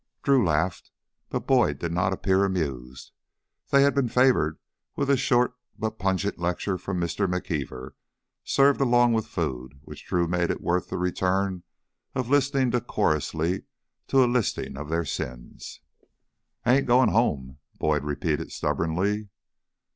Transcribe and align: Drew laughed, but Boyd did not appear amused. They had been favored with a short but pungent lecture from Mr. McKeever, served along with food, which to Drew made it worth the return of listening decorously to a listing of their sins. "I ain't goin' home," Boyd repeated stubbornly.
Drew 0.23 0.43
laughed, 0.43 0.89
but 1.29 1.45
Boyd 1.45 1.77
did 1.77 1.91
not 1.91 2.11
appear 2.11 2.43
amused. 2.43 3.11
They 3.69 3.83
had 3.83 3.93
been 3.93 4.09
favored 4.09 4.57
with 4.95 5.11
a 5.11 5.15
short 5.15 5.53
but 5.77 5.99
pungent 5.99 6.39
lecture 6.39 6.79
from 6.79 6.99
Mr. 6.99 7.27
McKeever, 7.27 7.91
served 8.43 8.81
along 8.81 9.13
with 9.13 9.27
food, 9.27 9.75
which 9.83 10.05
to 10.05 10.09
Drew 10.09 10.27
made 10.27 10.49
it 10.49 10.59
worth 10.59 10.89
the 10.89 10.97
return 10.97 11.61
of 12.15 12.31
listening 12.31 12.71
decorously 12.71 13.65
to 14.07 14.23
a 14.23 14.25
listing 14.25 14.75
of 14.75 14.89
their 14.89 15.05
sins. 15.05 15.81
"I 16.65 16.77
ain't 16.77 16.87
goin' 16.87 17.09
home," 17.09 17.59
Boyd 17.77 18.03
repeated 18.03 18.51
stubbornly. 18.51 19.29